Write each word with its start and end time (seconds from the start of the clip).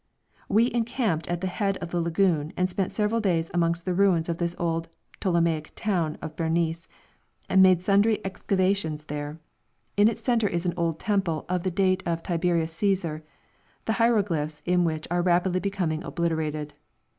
We 0.49 0.73
encamped 0.73 1.27
at 1.27 1.41
the 1.41 1.45
head 1.45 1.77
of 1.77 1.91
the 1.91 2.01
lagoon, 2.01 2.53
and 2.57 2.67
spent 2.67 2.91
several 2.91 3.21
days 3.21 3.51
amongst 3.53 3.85
the 3.85 3.93
ruins 3.93 4.29
of 4.29 4.39
this 4.39 4.55
old 4.57 4.89
Ptolemaic 5.19 5.73
town 5.75 6.17
of 6.23 6.35
Berenice, 6.35 6.87
and 7.47 7.61
made 7.61 7.83
sundry 7.83 8.17
excavations 8.25 9.05
there. 9.05 9.39
In 9.97 10.07
its 10.07 10.21
centre 10.23 10.47
is 10.49 10.65
an 10.65 10.73
old 10.75 10.97
temple 10.99 11.45
of 11.47 11.61
the 11.61 11.69
date 11.69 12.01
of 12.07 12.23
Tiberius 12.23 12.73
Cæsar, 12.73 13.21
the 13.85 13.93
hieroglyphs 14.01 14.63
in 14.65 14.85
which 14.85 15.07
are 15.11 15.21
rapidly 15.21 15.59
becoming 15.59 16.03
obliterated. 16.03 16.73